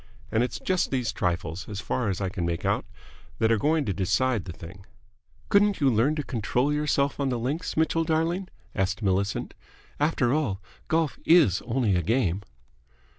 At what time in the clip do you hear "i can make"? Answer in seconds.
2.21-2.65